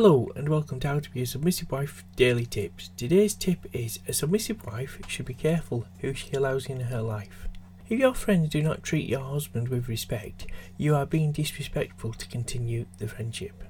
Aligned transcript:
Hello 0.00 0.30
and 0.36 0.48
welcome 0.48 0.78
to 0.78 0.86
How 0.86 1.00
to 1.00 1.10
Be 1.10 1.22
a 1.22 1.26
Submissive 1.26 1.72
Wife 1.72 2.04
Daily 2.14 2.46
Tips. 2.46 2.90
Today's 2.96 3.34
tip 3.34 3.66
is 3.72 3.98
a 4.06 4.12
submissive 4.12 4.64
wife 4.64 5.00
should 5.08 5.26
be 5.26 5.34
careful 5.34 5.86
who 5.98 6.14
she 6.14 6.30
allows 6.34 6.66
in 6.66 6.78
her 6.78 7.02
life. 7.02 7.48
If 7.88 7.98
your 7.98 8.14
friends 8.14 8.50
do 8.50 8.62
not 8.62 8.84
treat 8.84 9.08
your 9.08 9.22
husband 9.22 9.70
with 9.70 9.88
respect, 9.88 10.46
you 10.76 10.94
are 10.94 11.04
being 11.04 11.32
disrespectful 11.32 12.12
to 12.12 12.28
continue 12.28 12.86
the 12.98 13.08
friendship. 13.08 13.64